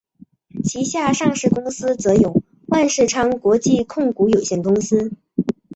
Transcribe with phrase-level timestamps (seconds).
[0.63, 5.11] 旗下上市公司则有万事昌国际控股有限公司。